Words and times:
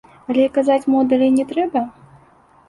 Але 0.29 0.45
й 0.45 0.53
казаць 0.55 0.87
мо 0.93 1.03
далей 1.11 1.31
не 1.37 1.45
трэба? 1.53 1.85